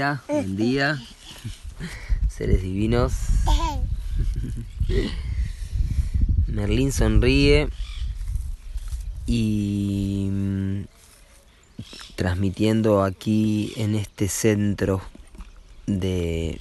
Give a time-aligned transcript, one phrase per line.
[0.00, 0.98] Buen día,
[2.30, 3.12] seres divinos.
[6.46, 7.68] Merlín sonríe
[9.26, 10.84] y mm,
[12.16, 15.02] transmitiendo aquí en este centro
[15.86, 16.58] de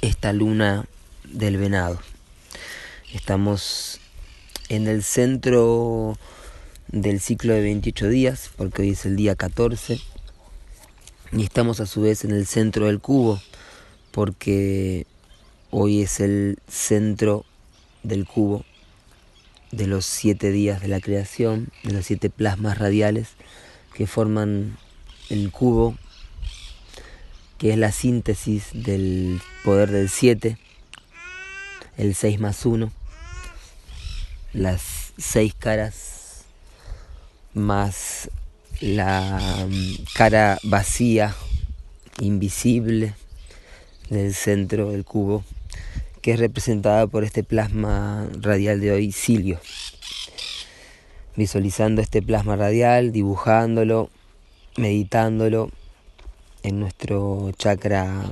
[0.00, 0.86] esta luna
[1.24, 2.00] del venado.
[3.12, 4.00] Estamos
[4.70, 6.16] en el centro
[6.86, 10.00] del ciclo de 28 días, porque hoy es el día 14
[11.32, 13.40] y estamos a su vez en el centro del cubo
[14.12, 15.06] porque
[15.70, 17.44] hoy es el centro
[18.02, 18.64] del cubo
[19.70, 23.28] de los siete días de la creación, de los siete plasmas radiales
[23.94, 24.78] que forman
[25.28, 25.96] el cubo,
[27.58, 30.56] que es la síntesis del poder del siete,
[31.98, 32.90] el 6 más 1,
[34.54, 36.44] las seis caras
[37.52, 38.30] más
[38.80, 41.34] la mm, cara vacía,
[42.20, 43.14] invisible
[44.08, 45.44] del centro del cubo,
[46.22, 49.60] que es representada por este plasma radial de hoy, Silio.
[51.36, 54.10] Visualizando este plasma radial, dibujándolo,
[54.76, 55.70] meditándolo
[56.62, 58.24] en nuestro chakra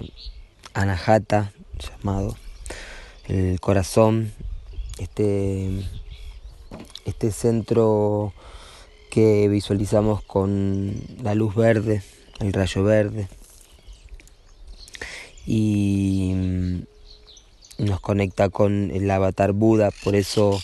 [0.75, 2.37] anahata, llamado
[3.29, 4.33] el corazón,
[4.99, 5.71] este,
[7.05, 8.33] este centro
[9.17, 12.03] que visualizamos con la luz verde,
[12.39, 13.29] el rayo verde.
[15.47, 16.81] Y mm,
[17.79, 20.61] nos conecta con el avatar Buda, por eso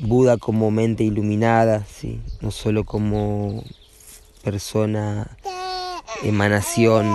[0.00, 2.20] Buda como mente iluminada, ¿sí?
[2.42, 3.64] no solo como
[4.44, 5.38] persona,
[6.22, 7.10] emanación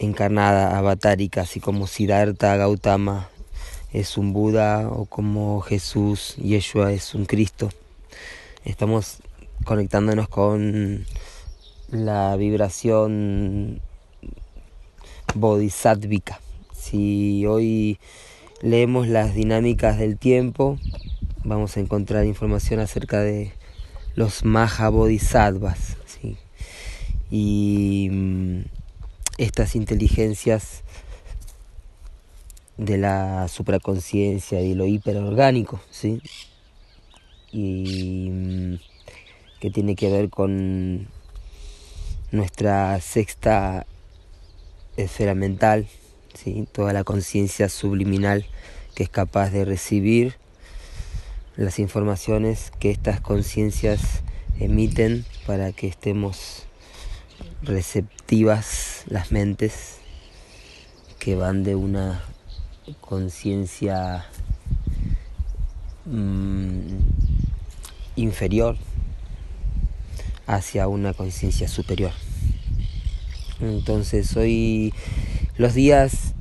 [0.00, 3.28] encarnada, avatárica, así como Siddhartha Gautama
[3.92, 7.70] es un Buda o como Jesús, Yeshua es un Cristo.
[8.64, 9.18] Estamos
[9.64, 11.04] conectándonos con
[11.90, 13.80] la vibración
[15.34, 16.40] bodhisattvika.
[16.72, 17.98] Si hoy
[18.62, 20.78] leemos las dinámicas del tiempo,
[21.44, 23.52] vamos a encontrar información acerca de
[24.14, 25.96] los Maha Bodhisattvas.
[27.32, 28.60] Y mm,
[29.38, 30.82] estas inteligencias
[32.80, 36.22] de la supraconciencia y lo hiperorgánico, ¿sí?
[37.52, 38.74] Y mm,
[39.60, 41.08] que tiene que ver con
[42.32, 43.86] nuestra sexta
[44.96, 45.88] esfera mental,
[46.34, 46.66] ¿sí?
[46.72, 48.46] toda la conciencia subliminal
[48.94, 50.36] que es capaz de recibir
[51.56, 54.00] las informaciones que estas conciencias
[54.58, 56.64] emiten para que estemos
[57.62, 59.98] receptivas las mentes
[61.18, 62.22] que van de una
[63.00, 64.26] conciencia
[66.06, 66.98] mm,
[68.16, 68.76] inferior
[70.46, 72.12] hacia una conciencia superior.
[73.60, 74.92] Entonces hoy
[75.56, 76.34] los días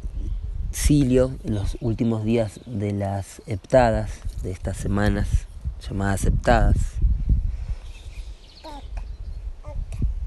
[0.72, 4.12] Silio, los últimos días de las heptadas,
[4.44, 5.28] de estas semanas
[5.88, 6.78] llamadas heptadas.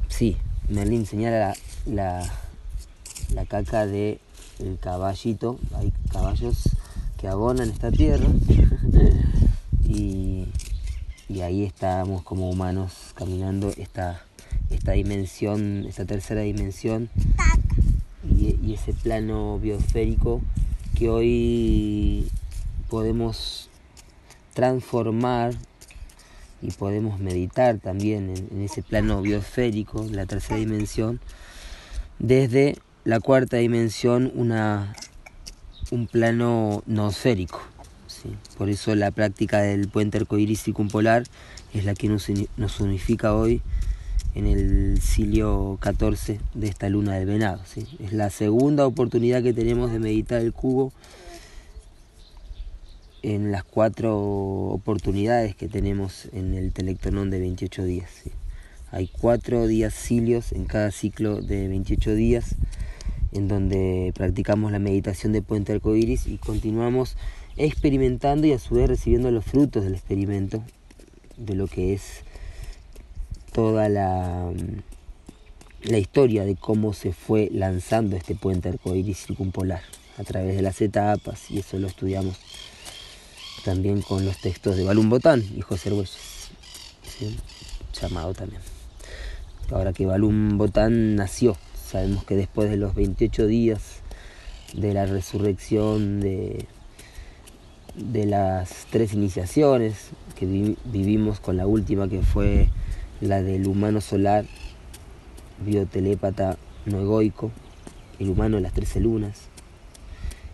[0.08, 0.36] Sí,
[0.68, 1.54] Merlin señala
[1.86, 2.22] la,
[3.34, 4.20] la caca de
[4.66, 6.68] el caballito, hay caballos
[7.18, 8.26] que abonan esta tierra.
[9.84, 10.46] Y,
[11.42, 14.22] ahí estamos como humanos caminando esta,
[14.70, 17.10] esta dimensión, esta tercera dimensión.
[18.38, 20.40] Y, y ese plano biosférico
[20.94, 22.28] que hoy
[22.88, 23.68] podemos
[24.54, 25.54] transformar
[26.62, 31.20] y podemos meditar también en, en, ese plano biosférico, la tercera dimensión,
[32.18, 34.94] desde la cuarta dimensión una,
[35.90, 37.60] un plano noosférico.
[38.06, 38.30] ¿sí?
[38.56, 41.24] Por eso la práctica del puente arcoíris circumpolar
[41.74, 43.60] es la que nos, nos unifica hoy
[44.34, 47.60] en el silio 14 de esta luna del venado.
[47.66, 47.86] ¿sí?
[47.98, 50.92] Es la segunda oportunidad que tenemos de meditar el cubo
[53.22, 58.10] en las cuatro oportunidades que tenemos en el telectonón de 28 días.
[58.22, 58.30] ¿sí?
[58.92, 62.56] Hay cuatro días cilios en cada ciclo de 28 días
[63.32, 67.16] en donde practicamos la meditación de puente arcoíris y continuamos
[67.56, 70.62] experimentando y a su vez recibiendo los frutos del experimento
[71.36, 72.24] de lo que es
[73.52, 74.50] toda la,
[75.82, 79.82] la historia de cómo se fue lanzando este puente arcoíris circumpolar
[80.18, 82.38] a través de las etapas y eso lo estudiamos
[83.64, 86.50] también con los textos de Balún Botán y José Arguelles,
[88.00, 88.60] llamado también.
[89.70, 91.56] Ahora que Balún Botán nació
[91.92, 94.00] Sabemos que después de los 28 días
[94.72, 96.66] de la resurrección de,
[97.94, 100.46] las tres iniciaciones que
[100.86, 102.70] vivimos con la última que fue
[103.20, 104.46] la del humano solar
[105.62, 106.56] biotelépata
[106.86, 107.50] no egoico,
[108.18, 109.48] el humano de las trece lunas,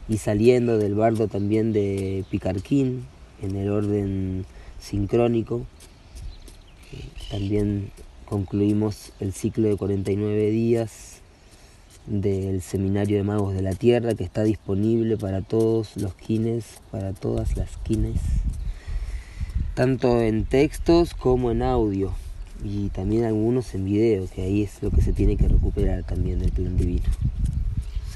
[0.08, 3.06] y saliendo del bardo también de Picarquín,
[3.41, 4.44] en el orden
[4.81, 5.64] sincrónico,
[7.31, 7.93] también
[8.25, 11.18] concluimos el ciclo de 49 días
[12.08, 17.12] del Seminario de Magos de la Tierra que está disponible para todos los kines, para
[17.12, 18.20] todas las kines,
[19.75, 22.14] tanto en textos como en audio
[22.64, 26.38] y también algunos en video, que ahí es lo que se tiene que recuperar también
[26.38, 27.08] del plan divino,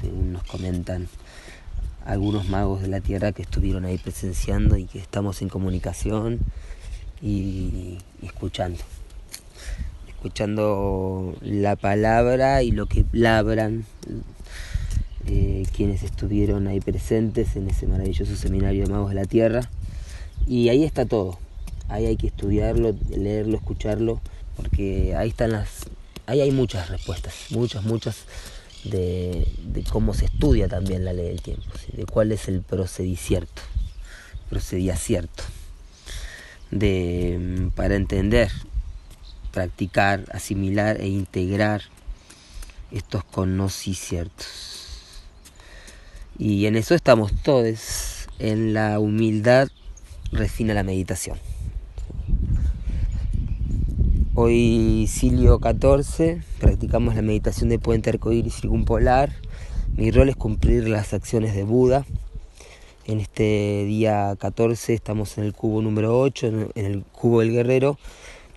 [0.01, 1.07] según nos comentan
[2.05, 6.39] algunos magos de la tierra que estuvieron ahí presenciando y que estamos en comunicación
[7.21, 8.79] y, escuchando.
[10.23, 13.83] Escuchando la palabra y lo que labran
[15.27, 19.69] eh, quienes estuvieron ahí presentes en ese maravilloso seminario de magos de la tierra.
[20.47, 21.37] Y ahí está todo.
[21.89, 24.21] Ahí hay que estudiarlo, leerlo, escucharlo,
[24.55, 25.87] porque ahí están las.
[26.25, 28.23] Ahí hay muchas respuestas, muchas, muchas
[28.85, 29.45] de,
[29.91, 33.61] cómo se estudia también la ley del tiempo, de cuál es el procedicierto,
[34.49, 35.43] procediacierto,
[36.71, 38.49] de, mm, para entender,
[39.53, 41.83] practicar, asimilar e integrar
[42.91, 45.21] estos conociciertos.
[46.37, 49.69] Y en eso estamos todos, en la humildad
[50.31, 51.37] refina la meditación.
[54.33, 59.31] Hoy Silio 14, practicamos la meditación de puente arcoíris circumpolar.
[59.95, 62.03] Mi rol es cumplir las acciones de Buda.
[63.05, 67.99] En este día 14 estamos en el cubo número 8, en el cubo del guerrero.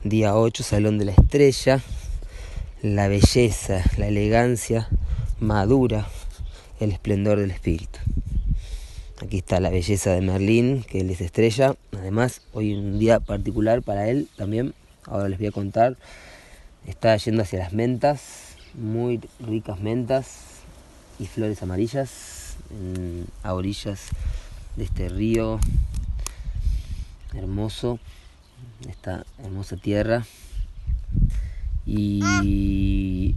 [0.09, 1.83] Día 8, salón de la estrella.
[2.81, 4.89] La belleza, la elegancia
[5.41, 6.07] madura,
[6.79, 7.99] el esplendor del espíritu.
[9.21, 11.75] Aquí está la belleza de Merlín, que él es estrella.
[11.91, 14.75] Además, hoy un día particular para él también
[15.07, 15.97] ahora les voy a contar.
[16.87, 20.37] Está yendo hacia las mentas, muy ricas mentas
[21.19, 22.59] y flores amarillas
[23.43, 24.11] a orillas
[24.77, 25.59] de este río
[27.35, 27.99] hermoso,
[28.89, 30.27] esta hermosa tierra.
[31.87, 33.35] Y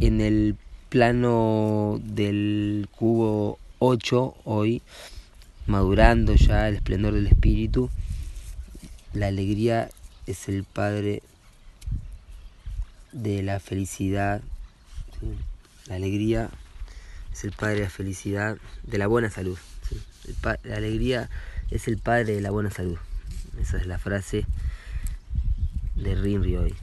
[0.00, 0.56] en el
[0.88, 4.82] plano del cubo 8 hoy,
[5.66, 7.90] madurando ya el esplendor del espíritu,
[9.12, 9.88] la alegría
[10.26, 11.22] es el Padre
[13.12, 14.42] de la felicidad,
[15.86, 16.50] la alegría
[17.32, 19.58] es el Padre de la felicidad, de la buena salud.
[20.42, 21.30] la alegría
[21.70, 22.98] es el Padre de la buena salud.
[23.60, 24.44] Esa es la frase
[25.96, 26.74] de Rinri hoy.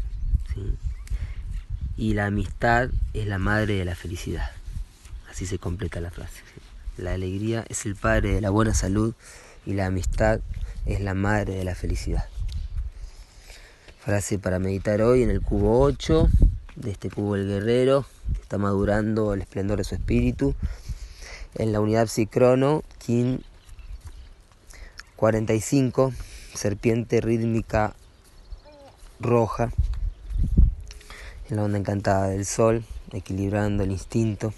[1.96, 4.50] Y la amistad es la madre de la felicidad.
[5.30, 6.42] Así se completa la frase.
[6.98, 9.16] La alegría es el padre de la buena salud
[9.66, 10.42] y la amistad
[10.86, 12.28] es la madre de la felicidad.
[14.04, 16.30] Frase para meditar hoy en el cubo 8
[16.76, 18.06] de este cubo el guerrero,
[18.42, 20.56] está madurando el esplendor de su espíritu.
[21.56, 23.40] En la unidad psicrono, King
[25.16, 26.14] 45,
[26.54, 27.96] serpiente rítmica
[29.24, 29.72] roja.
[31.50, 34.54] En la onda encantada del sol, equilibrando el instinto,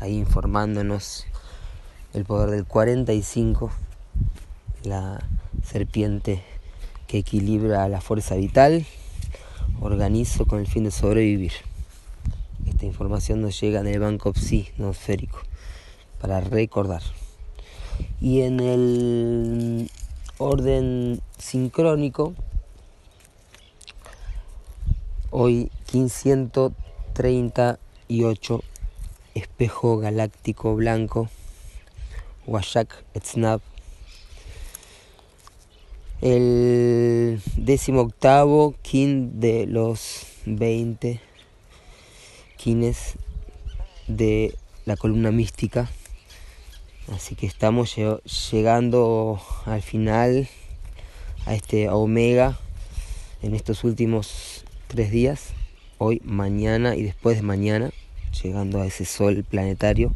[0.00, 1.26] ahí informándonos
[2.14, 3.70] el poder del 45,
[4.84, 5.22] la
[5.62, 6.42] serpiente
[7.06, 8.86] que equilibra la fuerza vital,
[9.80, 11.52] organizo con el fin de sobrevivir.
[12.66, 15.40] Esta información nos llega en el banco psi nosférico
[16.20, 17.02] para recordar.
[18.20, 19.90] Y en el
[20.38, 22.34] orden sincrónico,
[25.30, 28.64] hoy 1538,
[29.34, 31.28] espejo galáctico blanco,
[32.46, 33.60] Washak Etznab
[36.20, 41.20] el décimo octavo kin de los 20
[42.56, 43.14] kines
[44.08, 45.88] de la columna mística.
[47.14, 47.94] Así que estamos
[48.50, 50.48] llegando al final,
[51.46, 52.58] a este omega,
[53.42, 55.50] en estos últimos tres días,
[55.98, 57.90] hoy, mañana y después de mañana,
[58.42, 60.14] llegando a ese sol planetario,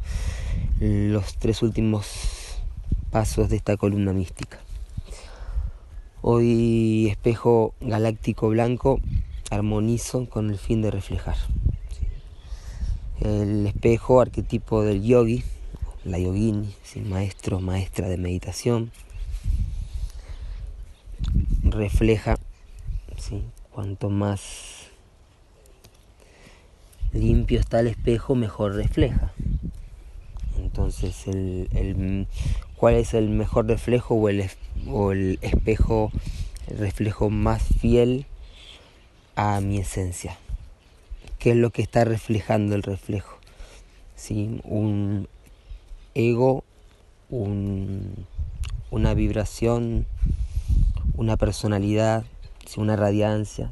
[0.81, 2.57] los tres últimos
[3.11, 4.59] pasos de esta columna mística.
[6.23, 8.99] Hoy espejo galáctico blanco
[9.51, 11.37] armonizo con el fin de reflejar.
[13.21, 15.45] El espejo arquetipo del yogi,
[16.05, 16.75] la yogini,
[17.05, 18.91] maestro, maestra de meditación,
[21.63, 22.39] refleja,
[23.75, 24.89] cuanto más
[27.13, 29.33] limpio está el espejo, mejor refleja.
[30.59, 31.27] Entonces,
[32.77, 34.49] ¿cuál es el mejor reflejo o el,
[34.89, 36.11] o el espejo,
[36.69, 38.27] el reflejo más fiel
[39.37, 40.37] a mi esencia?
[41.43, 43.37] qué es lo que está reflejando el reflejo.
[44.15, 44.61] ¿Sí?
[44.63, 45.27] Un
[46.15, 46.63] ego,
[48.91, 50.07] una vibración,
[51.17, 52.23] una personalidad,
[52.77, 53.71] una radiancia.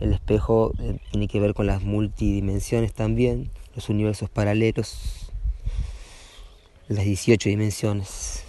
[0.00, 5.30] El espejo eh, tiene que ver con las multidimensiones también, los universos paralelos,
[6.88, 8.44] las 18 dimensiones,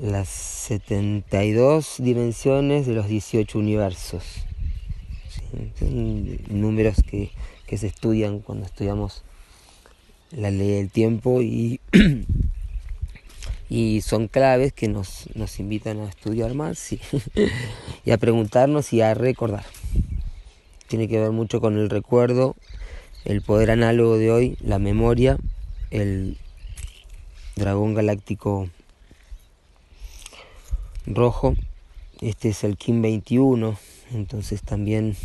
[0.00, 4.24] las 72 dimensiones de los 18 universos.
[5.78, 7.30] Son números que,
[7.66, 9.22] que se estudian cuando estudiamos
[10.30, 11.80] la ley del tiempo y,
[13.68, 16.92] y son claves que nos, nos, invitan a estudiar más
[18.04, 19.64] y, a preguntarnos y a recordar.
[20.86, 22.54] Tiene que ver mucho con el recuerdo,
[23.24, 25.36] el poder análogo de hoy, la memoria,
[25.90, 26.36] el
[27.56, 28.68] dragón galáctico
[31.06, 31.56] rojo.
[32.20, 33.76] Este es el Kim 21,
[34.12, 35.16] entonces también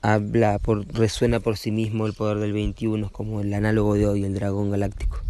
[0.00, 4.24] habla por, resuena por sí mismo el poder del 21, como el análogo de hoy,
[4.24, 5.21] el dragón galáctico.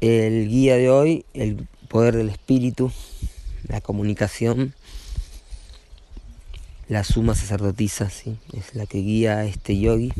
[0.00, 2.92] El guía de hoy, el poder del espíritu,
[3.68, 4.74] la comunicación,
[6.88, 8.38] la suma sacerdotisa, ¿sí?
[8.52, 10.12] es la que guía a este yogi.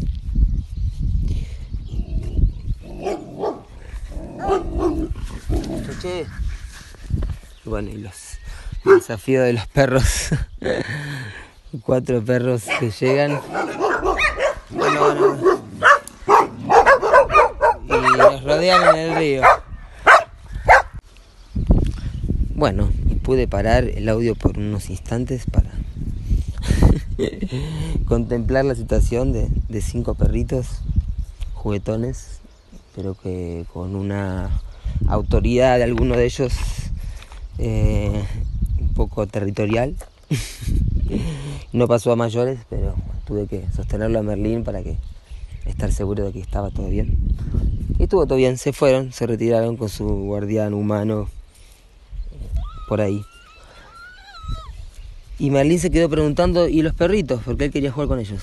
[7.65, 8.39] Bueno, y los
[8.85, 10.29] desafíos de los perros.
[11.83, 13.41] cuatro perros que llegan.
[17.85, 19.43] Y nos rodean en el río.
[22.57, 22.91] Bueno,
[23.23, 25.71] pude parar el audio por unos instantes para
[28.09, 30.81] contemplar la situación de, cinco perritos
[31.53, 32.41] juguetones,
[32.95, 34.59] pero que con una
[35.07, 36.55] autoridad de alguno de ellos
[37.59, 38.25] eh,
[38.81, 39.95] un poco territorial.
[41.75, 42.95] no pasó a mayores, pero
[43.27, 44.97] tuve que sostenerlo a Merlín para que
[45.67, 47.19] estar seguro de que estaba todo bien.
[47.99, 51.29] Y estuvo todo bien, se fueron, se retiraron con su guardián humano
[52.89, 53.25] por ahí.
[55.39, 57.43] Y Merlín se quedó preguntando, ¿y los perritos?
[57.45, 58.43] Porque él quería jugar con ellos.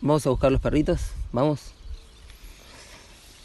[0.00, 1.00] ¿Vamos a buscar los perritos?
[1.32, 1.72] ¿Vamos?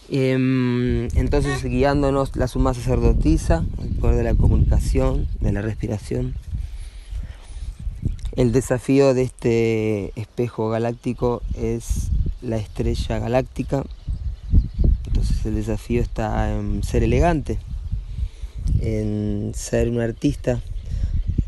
[0.10, 6.36] Em, entonces guiándonos la suma sacerdotisa, el poder de la comunicación, de la respiración,
[8.36, 12.10] el desafío de este espejo galáctico es
[12.42, 13.84] la estrella galáctica.
[15.06, 17.60] Entonces el desafío está en ser elegante,
[18.82, 20.62] en ser un artista.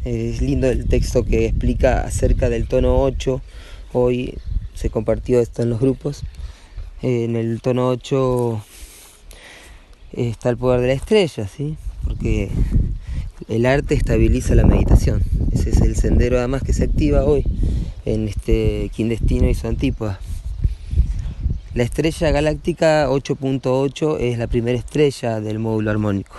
[0.03, 3.41] Es lindo el texto que explica acerca del tono 8.
[3.93, 4.38] Hoy
[4.74, 6.24] se compartió esto en los grupos.
[7.01, 8.62] En el tono 8
[10.13, 11.77] está el poder de la estrella, ¿sí?
[12.03, 12.50] Porque
[13.50, 15.22] el arte estabiliza la meditación.
[15.51, 17.45] Ese es el sendero además que se activa hoy
[18.05, 20.19] en este Quindestino y su antípoda.
[21.75, 26.38] La estrella galáctica 8.8 es la primera estrella del módulo armónico,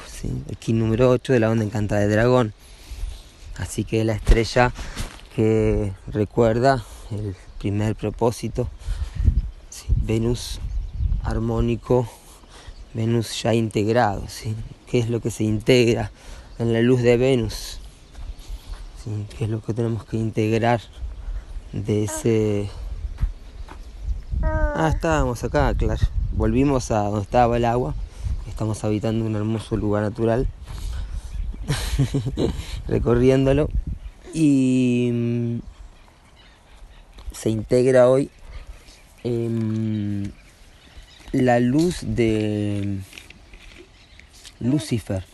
[0.48, 2.54] el Kin número 8 de la onda encantada de dragón.
[3.58, 4.72] Así que la estrella
[5.34, 8.70] que recuerda el primer propósito,
[10.06, 10.58] Venus
[11.22, 12.08] armónico,
[12.94, 14.56] Venus ya integrado, ¿sí?
[14.90, 16.10] ¿qué es lo que se integra?
[16.58, 17.78] en la luz de Venus,
[19.36, 20.80] que es lo que tenemos que integrar
[21.74, 22.70] de ese...
[24.78, 26.06] Ah, estábamos acá, claro.
[26.32, 27.94] Volvimos a donde estaba el agua.
[28.46, 30.46] Estamos habitando un hermoso lugar natural,
[32.86, 33.70] recorriéndolo.
[34.34, 35.58] Y mm,
[37.32, 38.30] se integra hoy
[41.32, 42.98] la luz de
[44.60, 45.24] Lucifer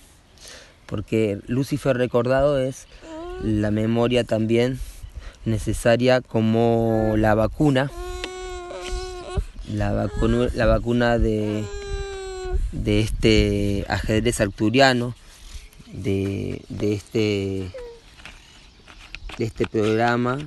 [0.87, 2.87] porque Lucifer recordado es
[3.43, 4.79] la memoria también
[5.47, 7.91] necesaria como la vacuna,
[9.73, 10.09] la,
[10.55, 11.65] la vacuna de,
[12.85, 15.15] este ajedrez arturiano,
[15.89, 17.71] este,
[19.39, 20.39] de este programa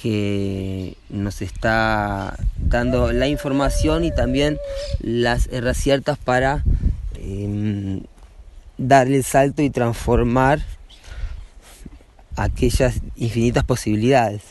[0.00, 4.56] que nos está dando la información y también
[5.00, 6.64] las herramientas para
[7.16, 8.02] em,
[8.78, 10.60] dar el salto y transformar
[12.36, 14.42] aquellas infinitas posibilidades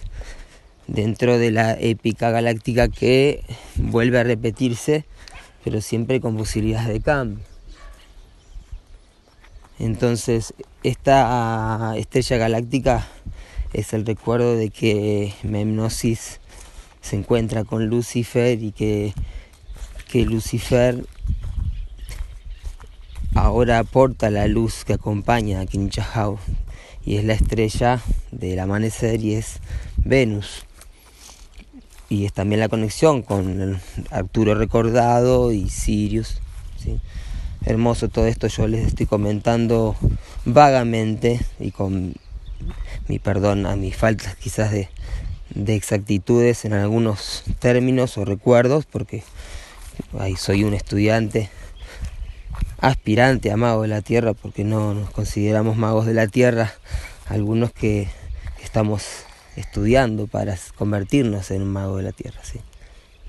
[0.89, 3.43] dentro de la épica galáctica que
[3.75, 5.05] vuelve a repetirse,
[5.63, 7.43] pero siempre con posibilidades de cambio.
[9.77, 10.53] Entonces,
[10.83, 13.07] esta estrella galáctica
[13.71, 16.39] es el recuerdo de que Memnosis
[17.01, 19.13] se encuentra con Lucifer y que,
[20.11, 21.05] que Lucifer
[23.35, 26.39] ahora aporta la luz que acompaña a Kinchahau
[27.05, 29.59] y es la estrella del amanecer y es
[29.97, 30.65] Venus.
[32.09, 36.41] Y es también la conexión con Arturo Recordado y Sirius.
[37.65, 39.95] Hermoso todo esto, yo les estoy comentando
[40.45, 42.15] vagamente y con
[43.07, 44.89] mi perdón a mis faltas quizás de,
[45.53, 49.23] de exactitudes en algunos términos o recuerdos, porque
[50.17, 51.49] ahí soy un estudiante
[52.79, 56.73] aspirante a mago de la tierra, porque no nos consideramos magos de la tierra,
[57.27, 58.07] algunos que
[58.63, 59.25] estamos
[59.55, 62.59] estudiando para convertirnos en un mago de la tierra, ¿sí?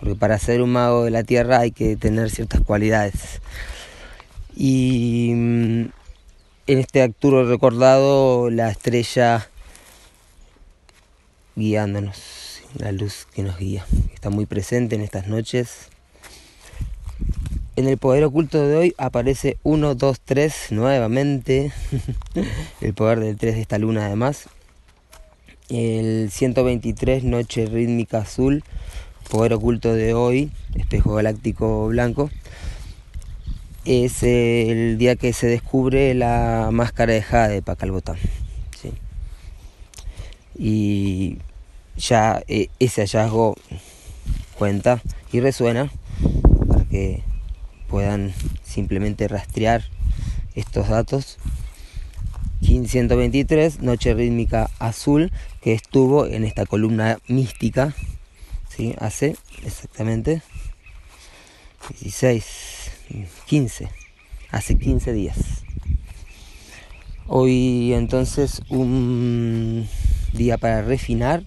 [0.00, 3.40] porque para ser un mago de la tierra hay que tener ciertas cualidades.
[4.56, 5.84] Y mm,
[6.66, 9.48] en este Arturo recordado, la estrella
[11.54, 13.84] guiándonos, la luz que nos guía,
[14.14, 15.88] está muy presente en estas noches.
[17.76, 21.72] En el poder oculto de hoy aparece 1, 2, 3 nuevamente,
[22.80, 24.48] el poder del 3 de esta luna además.
[25.70, 28.64] El 123, noche rítmica azul,
[29.30, 32.28] poder oculto de hoy, espejo galáctico blanco.
[33.84, 38.16] Es el día que se descubre la máscara de Jade de Pacalbotán.
[40.58, 41.38] Y
[41.96, 43.54] ya eh, ese hallazgo
[44.58, 45.88] cuenta y resuena
[46.66, 47.22] para que
[47.88, 49.84] puedan simplemente rastrear
[50.56, 51.38] estos datos.
[52.70, 57.94] 123, Noche Rítmica Azul, que estuvo en esta columna mística,
[58.68, 58.94] ¿sí?
[59.00, 60.40] hace exactamente
[62.00, 62.44] 16,
[63.46, 63.88] 15,
[64.52, 65.36] hace 15 días.
[67.26, 69.88] Hoy entonces un
[70.32, 71.42] día para refinar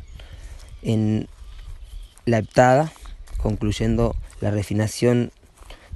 [0.82, 1.30] en
[2.26, 2.92] la heptada,
[3.38, 5.32] concluyendo la refinación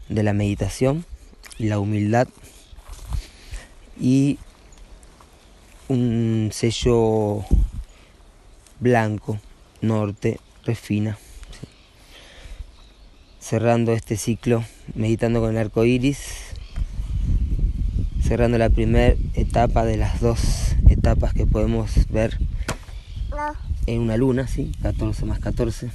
[0.07, 1.03] de la meditación
[1.57, 2.29] y la humildad
[3.99, 4.39] y
[5.89, 7.45] un sello
[8.79, 9.39] blanco,
[9.81, 11.17] norte, refina.
[13.39, 14.63] Cerrando este ciclo,
[14.95, 16.19] meditando con el arco iris,
[18.21, 22.37] cerrando la primera etapa de las dos etapas que podemos ver
[23.85, 24.71] en una luna, ¿sí?
[24.81, 25.89] 14 más 14.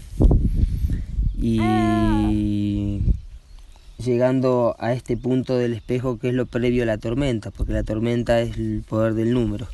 [1.37, 3.03] Y
[4.03, 7.83] llegando a este punto del espejo que es lo previo a la tormenta, porque la
[7.83, 9.69] tormenta es el poder del número,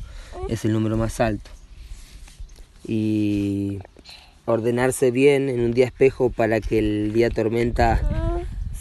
[0.49, 1.49] es el número más alto.
[2.85, 3.79] Y
[4.45, 8.01] ordenarse bien en un día espejo para que el día tormenta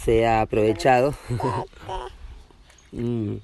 [0.04, 1.14] sea aprovechado.
[2.90, 3.34] Mm.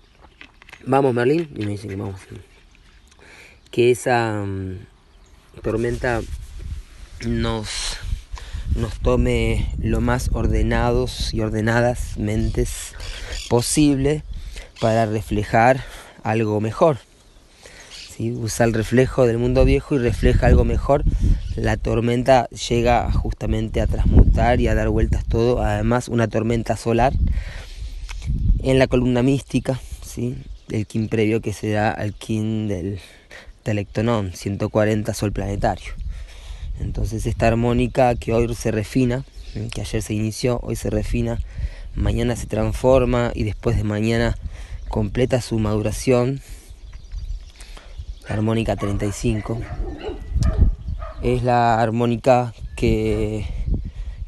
[0.86, 2.18] vamos, Merlín, y me dice que vamos.
[3.70, 4.78] Que esa mm,
[5.60, 6.22] tormenta
[7.26, 7.98] nos,
[8.74, 12.94] nos tome lo más ordenados y ordenadas mentes
[13.50, 14.22] posible
[14.80, 15.84] para reflejar
[16.22, 16.96] algo mejor.
[18.18, 21.04] Usa el reflejo del mundo viejo y refleja algo mejor.
[21.56, 25.62] La tormenta llega justamente a transmutar y a dar vueltas todo.
[25.62, 27.12] Además, una tormenta solar
[28.62, 30.36] en la columna mística, ¿sí?
[30.70, 32.98] el kin previo que se da al kin del
[33.62, 35.92] Telectonón, 140 Sol planetario.
[36.80, 39.24] Entonces esta armónica que hoy se refina,
[39.72, 41.38] que ayer se inició, hoy se refina,
[41.94, 44.36] mañana se transforma y después de mañana
[44.88, 46.40] completa su maduración.
[48.28, 49.60] La armónica 35
[51.22, 53.46] es la armónica que,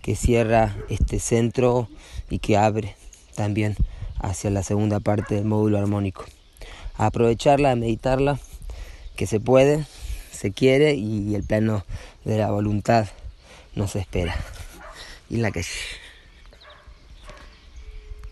[0.03, 1.89] que cierra este centro
[2.29, 2.95] y que abre
[3.35, 3.75] también
[4.21, 6.25] hacia la segunda parte del módulo armónico.
[6.99, 8.39] Aprovecharla, meditarla
[9.17, 9.87] que se puede,
[10.31, 11.85] se quiere y el plano
[12.25, 13.07] de la voluntad
[13.75, 14.37] nos espera.
[15.31, 15.65] Y la que